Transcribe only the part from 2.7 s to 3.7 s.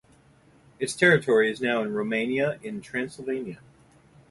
Transylvania.